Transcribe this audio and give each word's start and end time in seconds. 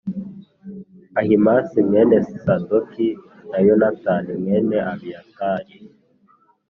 Ahimāsi 1.19 1.77
mwene 1.87 2.17
Sadoki, 2.43 3.09
na 3.49 3.57
Yonatani 3.67 4.31
mwene 4.41 4.77
Abiyatari. 4.91 5.75